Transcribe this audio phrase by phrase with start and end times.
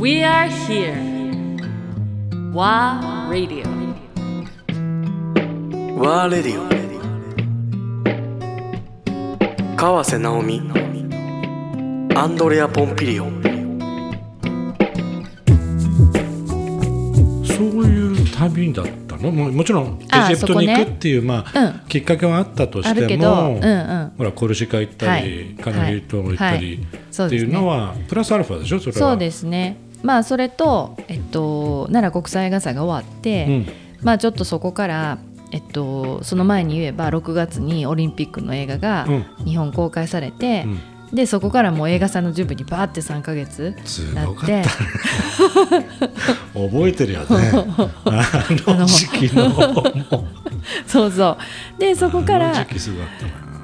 [0.00, 0.94] We are here.
[2.52, 3.64] WA Radio.
[5.98, 6.68] ワーレディオ
[9.76, 10.62] 川瀬直美。
[12.14, 13.30] アンドレア・ポンピリオそ
[17.64, 19.32] ういう旅だったの？
[19.32, 21.80] ももちろんエジプトに行くっていう、まあうん。
[21.88, 23.68] きっかけはあったとしても、うんう
[24.04, 25.56] ん、ほらコルシカ行ったり、はい。
[25.60, 27.26] カナリ島行ったり、はい。
[27.26, 28.78] っていうのはプラスアルファでしょ？
[28.78, 28.98] それは。
[28.98, 33.66] そうですねまあそれと、えっと、奈良国際映画祭が終わって、うん。
[34.02, 35.18] まあちょっとそこから、
[35.50, 39.44] えっと、その前に言えば6月にオリンピックの映画がうん。
[39.44, 40.80] 日本公開されて、うん。
[41.12, 44.62] でそこからもう映画祭の準備にバーって3ヶ月すなって。
[44.62, 44.68] た
[46.52, 47.26] 覚えてるよね。
[48.04, 49.50] あの時期の
[50.86, 51.38] そうそ
[51.78, 51.80] う。
[51.80, 52.66] でそこから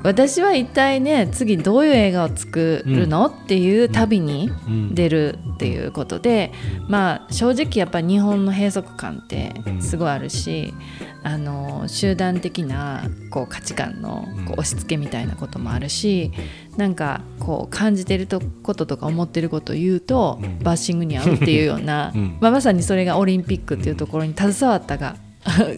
[0.04, 4.94] 私は一体ね次どういう映画を作るの、っていう旅にうん。
[4.94, 6.52] 出るっていうことで、
[6.88, 10.74] まあ正直やっぱり日本の閉塞感ってすごいあるし、
[11.22, 16.32] あの集団的なこう価値観のこう押し付けみたいなこともあるし、
[16.76, 20.58] なんかこう感じてるとこととか思ってることを言うと、うん。
[20.58, 22.36] バッシングに合うっていうような、うん。
[22.40, 25.16] まあ、まさにそれがオリンピックっていうところに携わったが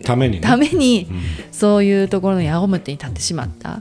[0.04, 0.40] ためにね。
[0.40, 1.22] ためにうん。
[1.52, 3.80] そういうところの矢面に立ってしまった。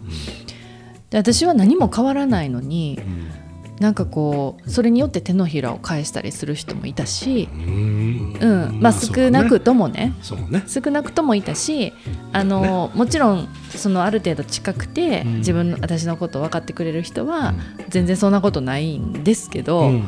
[1.09, 3.45] で私は何も変わらないのにうん。
[3.79, 8.37] なんかこうそれによって手のひらを返したりする人もいたし、うん。
[8.39, 8.79] うん。
[8.79, 10.13] まあ、少なくともね。
[10.21, 10.63] そうね。
[10.67, 11.91] 少なくともいたし
[12.31, 15.37] あの、もちろんそのある程度近くて、うん。
[15.37, 17.85] 自分の私のことを分かってくれる人は、うん。
[17.89, 20.03] 全然そんなことないんですけど、うん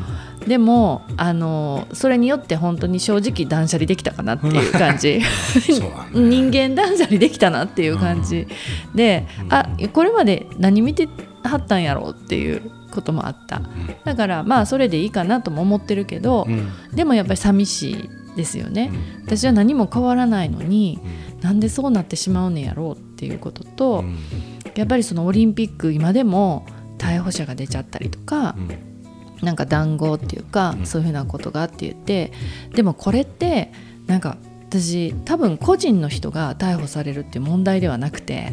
[0.48, 5.22] でもあのそれによって本当に正直断捨離できたかなっていう感じ。
[5.62, 6.10] そうだね。
[6.14, 8.48] 人間断捨離できたなっていう感じ。
[8.96, 11.10] で、あこれまで何見て
[11.44, 13.62] はったんやろうっていうこともあった。
[14.06, 16.70] だからまあそれでいいかなとも思ってるけど、うん。
[16.96, 18.92] でもやっぱり寂しいですよね、
[19.26, 21.00] 私は何も変わらないのに、
[21.42, 24.18] なんでそうなってしまうねやろうっていうことと、うん。
[24.76, 26.66] やっぱりそのオリンピック今でも
[27.00, 28.87] 逮捕者が出ちゃったりとか、うん
[29.42, 30.86] なんか談合っていうか、うん。
[30.86, 32.32] そういうふうなことがあって言って
[32.74, 33.72] でもこれって
[34.08, 34.38] なんか
[34.70, 38.52] 私多分個人の人が逮捕されるっていう問題ではなくて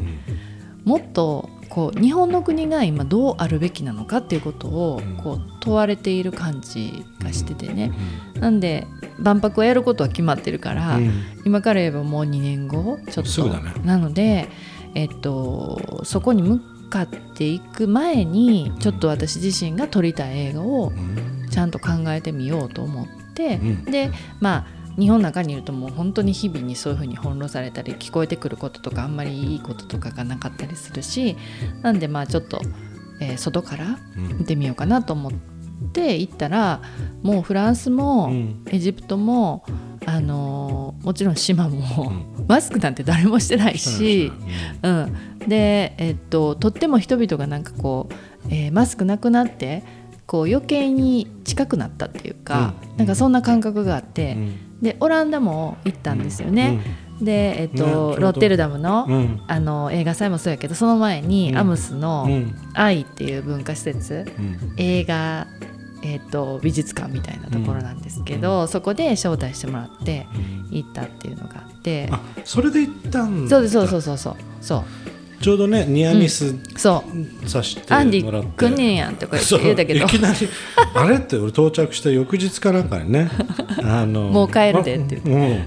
[0.84, 5.16] もっとこう日本の国が今どうあるべきなのかっていうことをうん。
[5.16, 7.90] こう問われている感じがしててね、
[8.38, 8.86] なんで
[9.18, 11.10] 万博をやることは決まってるから、うん。
[11.46, 13.72] 今から言えばもう2年後ちょっと、ね。
[13.84, 14.48] なので、
[14.94, 16.60] えっと、そこに向
[16.94, 21.48] かっていく前にちょっと私自身が撮りたい映画をうん。
[21.50, 23.84] ちゃんと考えてみようと思って、うん。
[23.84, 24.10] で
[24.40, 24.66] まあ
[24.96, 31.36] 日本の中にいるともう本当に日々にそういうふうに翻弄されたり聞こえてくることとかあんまりいいこととかがなかったりするし
[31.82, 32.60] なんでまあちょっと、
[33.20, 34.38] えー外からうん。
[34.38, 35.32] 見てみようかなと思っ
[35.92, 36.80] て行ったら
[37.22, 38.64] もうフランスもうん。
[38.70, 39.64] エジプトも、
[40.06, 44.32] あのーもちろん島も、うマスクなんて誰もしてないし、
[44.82, 45.12] ううん、
[45.48, 48.14] で、えっと、とっても人々がなんかこう、
[48.48, 49.82] えーマスクなくなって
[50.26, 52.96] こう余計に近くなったっていうか、うん。
[52.96, 54.80] なんかそんな感覚があって、ん。
[54.80, 56.80] でオランダも行ったんですよね。
[57.20, 59.42] で、えっとうどロッテルダムの,、うん。
[59.46, 61.58] あの映画祭もそうやけどその前に、うん。
[61.58, 64.74] アムスのうん「愛」っていう文化施設、うん。
[64.78, 65.46] 映画、
[66.04, 70.26] えっと美術館みたいなところなんですけど、そこで招待してもらって
[70.70, 72.08] 行ったっていうのがあって。
[72.12, 73.50] あそれで行ったんだ。
[73.50, 74.36] そうですそうそうそうそう。
[74.60, 74.84] そう。
[75.40, 77.04] ちょうどねニアミスそ
[77.44, 77.48] う。
[77.48, 79.76] さしてアンディ来んねんやんとか言う。
[79.76, 80.04] たけど。
[80.04, 80.36] いきなり
[80.94, 83.30] あれって俺到着した翌日かなんかにね。
[83.82, 85.66] あのもう帰るでってうん、え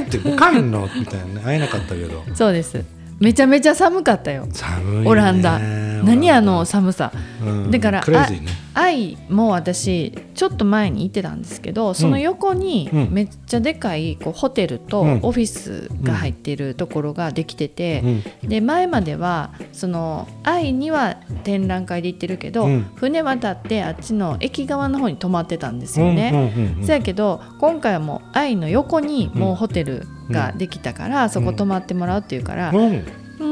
[0.00, 0.88] ー、ってもう帰んの？
[0.98, 1.40] みたいなね。
[1.44, 2.24] 会えなかったけど。
[2.34, 2.82] そうです。
[3.20, 4.46] めちゃめちゃ寒かったよ。
[4.52, 5.08] 寒いね。
[5.08, 5.58] オランダ
[6.04, 7.12] 何あの寒さ。
[7.44, 7.70] うん。
[7.70, 8.42] だからね。
[8.72, 13.08] 愛も私ちょっと前に行ってたんですけどその横にうん。
[13.10, 15.20] めっちゃでかいこうホテルとうん。
[15.22, 18.48] オフィスが入ってるところができてて、うん。
[18.48, 22.90] で前まではその愛には展覧会で行ってるけど、うん。
[22.96, 26.80] 船渡ってあっちの駅側の方に泊まってたんですよね。
[26.84, 32.72] そやけど今回はもう愛の横にもうホテルができたから、そこ泊まってもらうっていうから、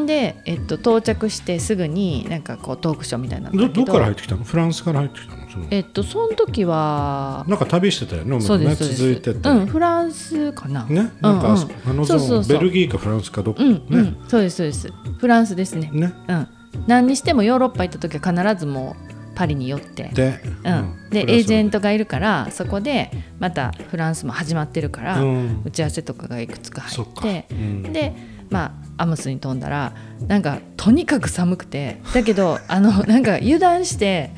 [0.09, 3.69] で、えっと、到着してすぐになんかこうトークショーみたいなのど。
[3.69, 4.43] どっから入ってきたの？
[4.43, 5.51] フランスから入ってきたの？
[5.51, 5.67] その。
[5.71, 8.97] えっとその時はなんか旅してたよねそうねです。
[8.97, 10.85] 続いてて、うんフランスかな。
[10.87, 11.13] ね？
[11.21, 14.17] なんかあそこあのゾーンベルギーかフランスかどっか、うん、ね、うん。
[14.29, 14.91] そうですそうです。
[15.19, 15.91] フランスですね。
[15.93, 16.13] ね。
[16.27, 16.49] うん。
[16.87, 20.05] 何にしてもヨーロッパ行った時は必ずもうパリに寄って。
[20.15, 25.63] で、うん、でエージェントがいるからそこでまたフランスも始まってるから、うん。
[25.65, 27.21] 打ち合わせとかがいくつか入そっか。
[27.21, 27.93] って、うん。
[27.93, 28.15] で
[28.51, 29.95] まあアムスに飛んだら
[30.27, 34.33] なんかとにかく寒くてだけど あのなんか油断して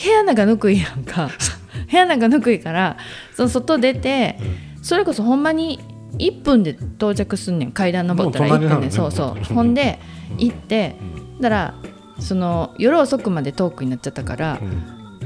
[0.00, 1.30] 部屋の中ぬくいやんか。
[1.90, 2.96] 部屋なんかぬくいから
[3.34, 4.38] その外出て、
[4.82, 5.80] それこそほんまに
[6.18, 7.72] 1分で到着すんねん。
[7.72, 9.44] 階段登ったら1分で、ね、そうそう。
[9.54, 9.98] ほんで
[10.38, 10.96] 行って、
[11.40, 11.74] だから
[12.18, 14.58] その夜遅くまでトークになっちゃったから、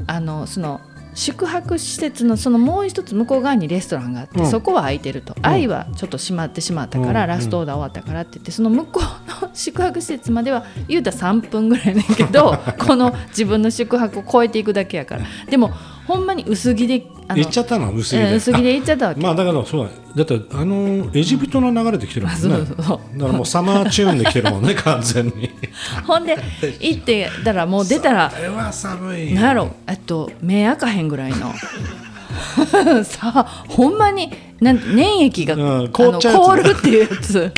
[0.07, 0.81] あのその
[1.17, 15.25] 宿泊施設のそのもう一つ向こう側にレストランがあって、うん、そこは空いてると、うん、愛はちょっと閉まってしまったから、うん、ラストオーダー終わったからって言ってその向こうの宿泊施設までは言うたら3分ぐらいねんけど この自分の宿泊を超えていくだけやから。
[15.49, 15.71] でも
[16.07, 19.21] ほんまに薄着で行っちゃったの薄着で、薄着で行っちゃったわけ。
[19.21, 20.23] まあだからそうだ。
[20.23, 23.17] だってあのエジプトの流れで来てるもんね、そうそうそう。
[23.17, 25.49] だからもうサマーチューンで来てるもんね完全に。
[26.05, 26.37] ほんで
[26.79, 29.75] 行ってだらもう出たらそれは寒いなんやろ？
[29.85, 31.53] あと目開かへんぐらいの。
[33.03, 34.31] さあほんまに
[34.61, 36.11] なん粘液が、うん、凍
[36.55, 37.51] るっていうやつ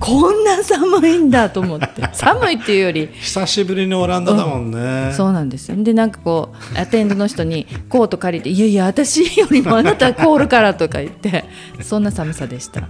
[0.00, 1.86] こんな寒いんだと思って。
[2.12, 3.08] 寒いっていうより。
[3.12, 5.76] 久しぶりにオランダだもんね、うん、そうなんですよ。
[5.82, 11.44] でなんかこうアテンドの人にコート借りて「いやいや私よりもあなた凍るから」とか言って
[11.80, 12.88] そんな寒さでした。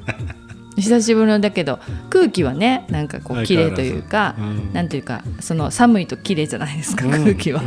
[0.77, 1.79] 久しぶりのだけど
[2.09, 7.63] 空気はねなんかこう綺麗というか、うん、なんというかその寒いと綺麗じゃないですか、空気は。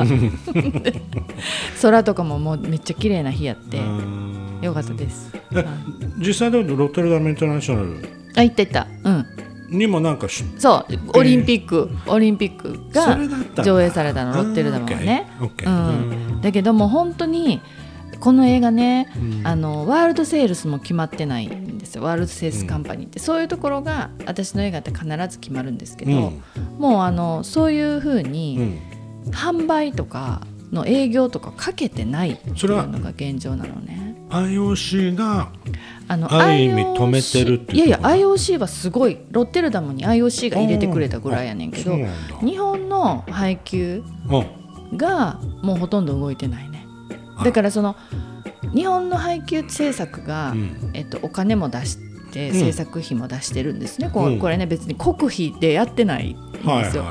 [1.81, 3.77] 空とかももうめっちゃ綺麗な日やって
[4.61, 5.31] よかったです。
[6.17, 8.23] 実際でロッテルダムインターナショナル。
[8.35, 8.87] あ行った行った。
[9.03, 9.32] うん
[9.73, 10.27] にもなんか
[10.57, 13.17] そうオリンピック、オリンピックが
[13.63, 15.27] 上映されたのロッテルダムはね、
[15.65, 17.61] うん、だけども本当に
[18.19, 22.03] この映画ね、うん、あのワールドセールスも決まってないんですよ。
[22.03, 26.41] ワールドセールスカンパニーって、うん、そういうところが私の映画って必ず決まるんですけど、うん、
[26.79, 28.79] もうあのそういうふうに、
[29.31, 30.41] 販売とか
[30.71, 34.12] の営業とかかけてないっていうのが現状なのね。
[34.33, 35.49] IOC が
[36.07, 41.95] あのある意味止めてるっていやいや IOC はすごいロッテルダムに IOC が入れてくれたぐらいやねんけど
[42.45, 44.03] 日本の配給
[44.95, 46.85] がもうほとんど動いてないね。
[47.43, 47.95] だからその
[48.75, 51.97] 日本の配給政策が、うん、えっと、お金も出し
[52.31, 56.35] て制作費も出してるんですね、うん、これね別に国費でやってないん
[56.65, 57.05] ですよ。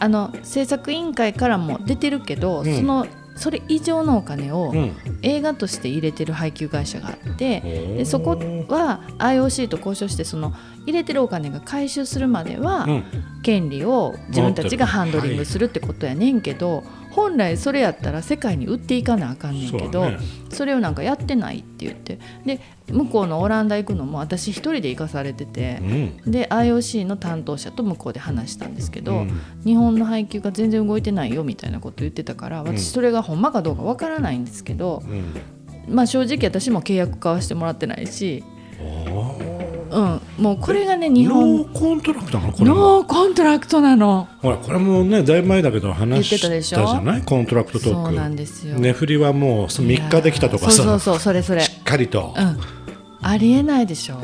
[0.00, 3.06] あの制作委員会からも出てるけど、その
[3.38, 4.74] それ以上のお金を
[5.22, 8.30] 映画として入れてる配給会社があって、でそこ
[8.68, 10.52] は IOC と交渉してその
[10.86, 12.86] 入れてるお金が回収するまでは、
[13.42, 16.82] 権利を自分たちがハンドリングするってことやねんけど、
[17.18, 20.12] 本来それやったら世界に売っていかなあかんねんけど
[20.50, 22.18] そ,、れをなんかやってないって言って。
[22.46, 22.60] で
[22.92, 25.84] 向こうのオランダ行くのも私一人で行かされてて、う
[26.28, 38.42] ん、で IOC の担当者と向こうで話したんですけど、うん、日本の配給が全然動いてないよみたいなこと言ってたから私それがほんまかどうかわからないんですけど、うん、まあ正直私も契約交わしてもらってないし。
[39.90, 41.58] うん、もうこれがね日本。
[41.58, 42.52] No contract なの？
[42.52, 44.28] これ no contract なの。
[44.40, 47.22] ほらこれもねだいぶ前だけど話したじゃない？
[47.22, 48.08] Contract talk。
[48.08, 48.78] そうなんですよ。
[48.78, 50.82] ネトフリはもう3日できたとかさ。
[50.82, 51.60] そうそうそれそれ。
[51.62, 52.58] しっかりと、うん、
[53.20, 54.18] ありえないでしょ？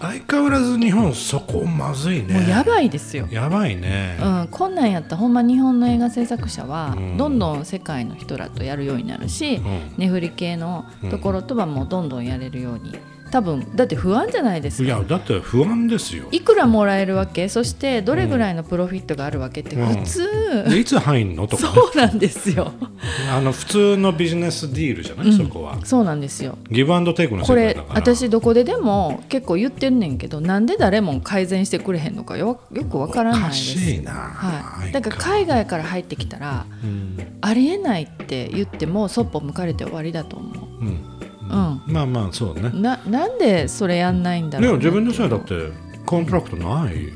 [0.00, 2.34] 相変わらず日本そこまずいね。
[2.34, 3.28] もうやばいですよ。
[3.30, 12.98] やばいね、うん、こんなんやったらほんま日本の映画制作者はどんどん世界の人らとやるようになるし、うん、ネトフリ系のところとはもうどんどんやれるように
[13.32, 14.84] 多分だって不安じゃないですか。
[14.84, 16.26] いやだって不安ですよ。
[16.30, 17.48] いくらもらえるわけ？
[17.48, 20.28] そしてどれぐらいのプロフィットがあるわけって普通、
[20.66, 21.48] うん、いつ入んの？
[21.48, 22.72] とか、ね、そうなんですよ。
[23.32, 25.78] あの普通のビジネスディールじゃない、うん、そこは。
[25.82, 26.58] そうなんですよ。
[26.70, 33.62] ギブアンドテイクのこれ私どこででも結構言ってんねんけどなんで誰も改善してくれへんのかよよくわからないです。
[33.62, 41.11] しいな、はい、だから海外から入ってきたら、うん、ありえないって言ってもそっぽ向かれて終わりだと思う、うん
[41.52, 42.70] うん、まあまあそうね。
[42.72, 45.70] ななんでそれやんないんだろう、ね、自分でさだって
[46.06, 47.08] contract ない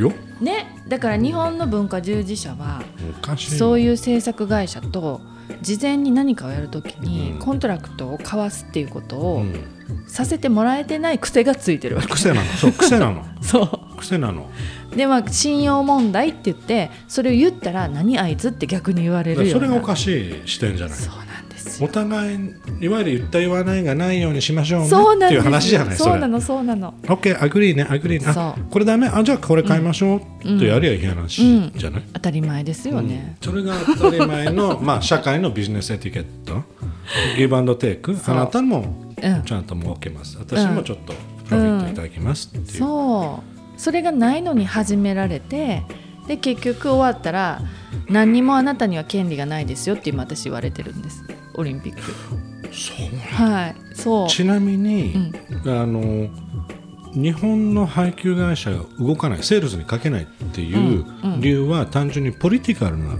[0.00, 2.82] よ、うん、ねだから日本の文化従事者は
[3.36, 5.20] そういう制作会社と
[5.62, 9.44] 事前に何かをやるときに contract を交わすっていうことを
[10.06, 12.42] させてもらえてない癖がついてるわけ、癖なの。
[12.52, 13.24] そう癖なの。
[13.40, 13.96] そう。
[13.96, 14.50] 癖なの。
[14.94, 20.98] でまあ信用問題って言ってそれを言ったら何あいつって逆に言われるよそれがおかしい視点じゃない。
[20.98, 21.25] そう
[21.80, 22.38] お互い
[22.80, 26.94] いわゆる言った言わないがないようにしましょうねっていう話じゃないそうなのそうなの。
[27.02, 27.86] OK アグリーね。
[27.88, 29.08] アグリーねこれダメ。
[29.08, 36.62] あじゃあこれ買いましょう、うん、とやりゃいい話じゃない、うん、当たり前ですよね、うん、それが当たり前の まあ社会の business etiquette。
[37.36, 38.16] ギブアンドテイク。
[38.26, 41.14] あなたもちゃんと儲けます、私もちょっと
[41.48, 43.56] profit いただきますっていう、そう。
[43.80, 45.82] それがないのに始められて
[46.26, 47.60] で結局終わったら
[48.08, 51.22] 何にもあなたには権利がないですよって今私言われてるんです
[51.56, 52.00] オリンピック。
[52.72, 54.28] そうはいそう。
[54.28, 55.32] ちなみに、
[55.64, 56.28] うん、あの
[57.14, 61.04] 日本の配給会社が動かないセールスにかけないっていう
[61.40, 63.14] 理由は単純にポリティカルな、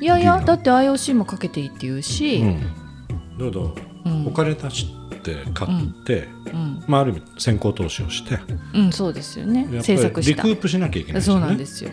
[0.00, 3.74] いやいやだって IOC もかけていいって言うし、うん、どうぞ。
[4.04, 4.26] うん。
[4.26, 4.86] お金出し
[5.22, 6.84] て買って、うん。
[6.86, 8.38] まあ、ある意味先行投資をして。
[8.74, 9.66] うん、そうですよね。
[9.82, 10.42] 制作した。
[10.42, 11.90] リクープしなきゃいけないですそうなんですよ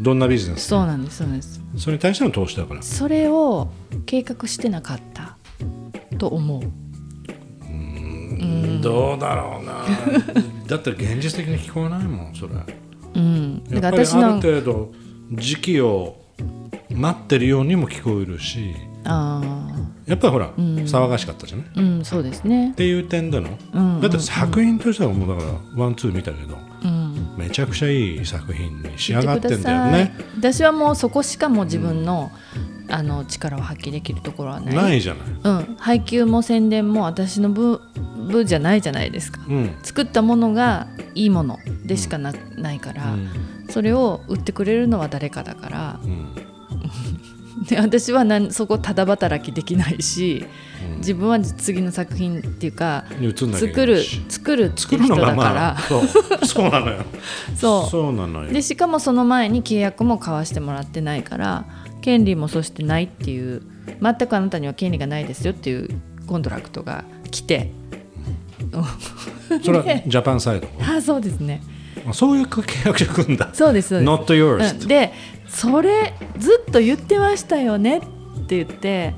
[0.00, 0.66] どんなビジネス？
[0.68, 1.60] そうなんですそうなんです。
[1.76, 2.82] それに対しての投資だから。
[2.82, 3.70] それを
[4.06, 5.36] 計画してなかった。
[6.18, 6.62] と思う。
[8.82, 9.84] どうだろうな。
[10.66, 12.54] だって現実的に聞こえないもんそれ。
[13.14, 13.62] うん。
[13.64, 14.92] だから私のる程度
[15.32, 16.16] 時期を
[16.90, 18.74] 待ってるようにも聞こえるし。
[19.04, 19.40] あ
[20.06, 20.50] やっぱりほら、ん。
[20.84, 21.66] 騒がしかったじゃない？
[21.66, 22.72] っあうんそうですね。
[22.76, 24.00] ていう点での、うん。
[24.00, 26.56] だって作品としてはもうだからワンツー見たけど。
[26.84, 30.14] うんめちゃくちゃいい作品に仕上がってんだよね。
[30.36, 32.30] 私はもうそこしかもう自分の,、
[32.88, 34.74] あの力を発揮できるところはない。
[34.74, 37.80] ないじゃない、うん、配給も宣伝も私の部
[38.28, 39.40] 部じゃないじゃないですか。
[39.48, 39.74] うん。
[39.82, 43.16] 作ったものがいいものでしかな,、ないから、
[43.68, 46.51] それを売ってくれるのは誰かだからうん
[47.68, 50.46] で私はなんそこただ働きできないし
[50.94, 50.96] うん。
[50.98, 53.04] 自分は次の作品っていうか
[53.52, 56.46] 作る作るって作いう人だかるのがまらあ、そう。
[56.46, 57.02] そうなのよ。
[57.56, 57.90] そう。
[57.90, 58.52] そうなのよ。
[58.52, 61.64] でしかもその前に契約も交わしてもらってないから
[62.00, 63.62] 権利もそしてないっていう
[64.00, 65.88] 全くあなたには権利がないですよっていう
[66.26, 67.70] コントラクトが来て。
[69.62, 70.68] それは ジャパンサイド？
[70.80, 71.62] ああそうですね。
[71.68, 71.71] あ
[72.12, 73.50] そういう契約書組んだ。
[73.52, 74.10] そうですそうです。
[74.10, 74.80] Not yours.
[74.80, 74.88] うん。
[74.88, 75.12] で
[75.46, 78.00] それずっと言ってましたよねっ
[78.46, 79.14] て言って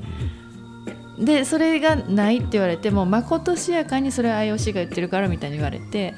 [1.17, 6.13] でそれがないって言われてもまことしやかにそれは IOC が言ってるからみたいに言われて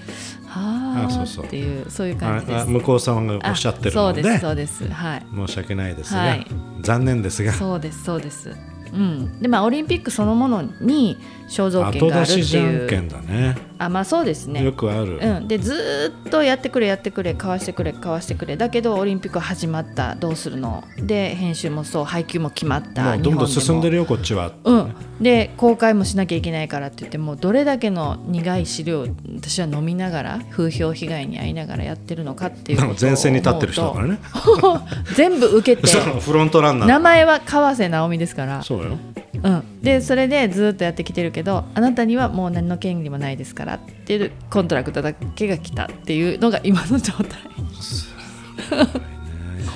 [0.48, 1.46] はああそうそう。
[1.46, 2.62] っていうそういうあ感じです。
[2.62, 4.88] あ向こう様がおっしゃってるそうですそうです。
[4.88, 5.26] はい。
[5.36, 6.48] 申し訳ないですが、はい。
[6.82, 7.54] 残念ですが。
[7.54, 8.52] そうですそうです。
[8.92, 9.40] うん。
[9.40, 11.18] でまあオリンピックそのものに
[11.50, 14.64] 肖像権後があるって出しじゃんいうけんだねあまあそうですね。
[14.64, 18.56] よくある、うん、でずーっとやってくれやってくれ買わしてくれ買わしてくれ。
[18.56, 20.84] だけどオリンピック始まったどうするの？
[20.98, 34.20] で編集もそう配給も決まったどんどん進んでるるよこっちは、うん、で公開もしなきゃいけないからって言ってもうどれだけの苦い資料を私は飲みながら風評被害に遭いながらやってるのかっていう前線に立ってる人だからね。
[35.16, 35.88] 全部受けて
[36.22, 38.62] フロントランナー名前は河瀬直美ですから。
[38.62, 38.98] そうよ
[39.44, 47.26] うん、でそれでずっとやってきてるけどあなたにはもう何の権利もないですからっていうコントラクトだけが来たっていうのが今の状態。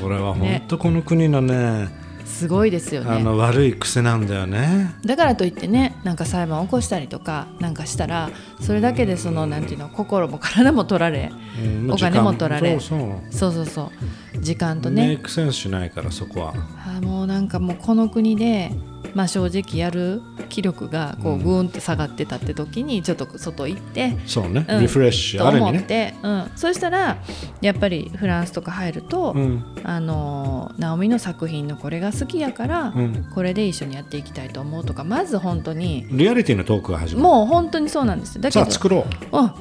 [0.01, 1.89] これは本当この国のね
[2.25, 3.11] すごいですよね。
[3.11, 4.95] あの悪い癖なんだよね。
[5.05, 11.31] だからといってねなんか裁判を起こしたりとかなんかしたらそれだけでそのなんていうの心も体も取られ
[11.63, 12.79] うんお金も取られ。
[12.79, 12.99] そう。
[13.29, 13.91] そうそうそ
[14.33, 14.39] う。
[14.39, 15.07] 時間とね。
[15.07, 16.53] メイクセンスしないからそこは。
[16.55, 18.71] あーもうなんかもうこの国で、
[19.13, 24.81] まあ、正直やる気力がこうグーンと下がってたって時にちょっと外行って、そうね、うん。
[24.81, 25.77] リフレッシュとある意味ね。
[25.77, 27.17] 思って、うん、そしたら
[27.61, 29.65] やっぱりフランスとか入ると、うん。
[29.83, 33.29] あのナオミの作品のこれが好きやから、うん。
[33.33, 37.27] これで一緒にやっていきたいと思うとかまず本当にリアリティのトークが始まる。
[37.27, 39.37] もう本当にそうなんですだけど作ろう。
[39.37, 39.51] うん、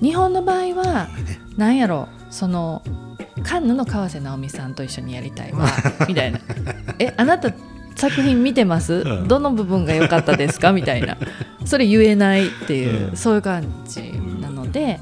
[0.00, 1.08] 日本の場合は
[1.56, 2.82] なんやろその
[3.42, 5.68] カンヌの川瀬直美さんと一緒にやりたいわ
[6.08, 6.40] みたいな
[6.98, 7.52] 「えあなた
[8.10, 9.28] 作品見てます、うん。
[9.28, 11.16] どの部分が良かったですか?」みたいな。
[11.64, 13.16] それ言えないっていう、うん。
[13.16, 15.00] そういう感じなので、